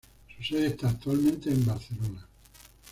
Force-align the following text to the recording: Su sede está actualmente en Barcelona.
Su 0.35 0.43
sede 0.43 0.65
está 0.65 0.89
actualmente 0.89 1.51
en 1.51 1.63
Barcelona. 1.63 2.27